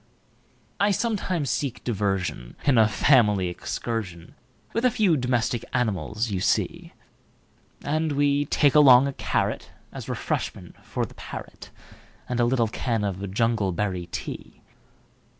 I 0.79 0.89
sometimes 0.89 1.51
seek 1.51 1.83
diversionIn 1.83 2.83
a 2.83 2.87
family 2.87 3.53
excursionWith 3.53 4.31
the 4.73 4.89
few 4.89 5.15
domestic 5.15 5.63
animals 5.73 6.31
you 6.31 6.39
see; 6.39 6.93
And 7.83 8.13
we 8.13 8.45
take 8.45 8.73
along 8.73 9.05
a 9.05 9.13
carrotAs 9.13 10.09
refreshment 10.09 10.83
for 10.83 11.05
the 11.05 11.13
parrot, 11.13 11.69
And 12.27 12.39
a 12.39 12.45
little 12.45 12.67
can 12.67 13.03
of 13.03 13.17
jungleberry 13.29 14.09
tea. 14.09 14.63